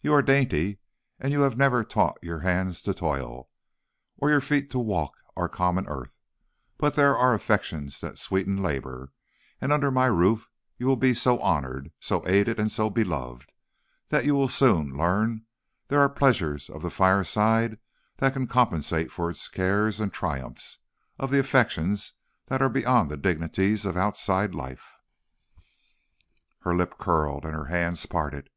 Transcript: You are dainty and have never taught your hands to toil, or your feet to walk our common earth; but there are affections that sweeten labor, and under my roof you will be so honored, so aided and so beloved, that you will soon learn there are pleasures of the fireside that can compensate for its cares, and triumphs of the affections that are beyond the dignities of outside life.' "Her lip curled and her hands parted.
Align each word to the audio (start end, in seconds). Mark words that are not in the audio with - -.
You 0.00 0.14
are 0.14 0.22
dainty 0.22 0.78
and 1.20 1.34
have 1.34 1.58
never 1.58 1.84
taught 1.84 2.16
your 2.24 2.38
hands 2.40 2.80
to 2.80 2.94
toil, 2.94 3.50
or 4.16 4.30
your 4.30 4.40
feet 4.40 4.70
to 4.70 4.78
walk 4.78 5.14
our 5.36 5.50
common 5.50 5.86
earth; 5.86 6.16
but 6.78 6.94
there 6.94 7.14
are 7.14 7.34
affections 7.34 8.00
that 8.00 8.18
sweeten 8.18 8.56
labor, 8.62 9.12
and 9.60 9.70
under 9.74 9.90
my 9.90 10.06
roof 10.06 10.48
you 10.78 10.86
will 10.86 10.96
be 10.96 11.12
so 11.12 11.38
honored, 11.40 11.92
so 12.00 12.26
aided 12.26 12.58
and 12.58 12.72
so 12.72 12.88
beloved, 12.88 13.52
that 14.08 14.24
you 14.24 14.34
will 14.34 14.48
soon 14.48 14.96
learn 14.96 15.44
there 15.88 16.00
are 16.00 16.08
pleasures 16.08 16.70
of 16.70 16.80
the 16.80 16.88
fireside 16.88 17.78
that 18.16 18.32
can 18.32 18.46
compensate 18.46 19.12
for 19.12 19.28
its 19.28 19.46
cares, 19.46 20.00
and 20.00 20.10
triumphs 20.14 20.78
of 21.18 21.30
the 21.30 21.38
affections 21.38 22.14
that 22.46 22.62
are 22.62 22.70
beyond 22.70 23.10
the 23.10 23.16
dignities 23.18 23.84
of 23.84 23.94
outside 23.94 24.54
life.' 24.54 24.94
"Her 26.60 26.74
lip 26.74 26.94
curled 26.96 27.44
and 27.44 27.52
her 27.52 27.66
hands 27.66 28.06
parted. 28.06 28.48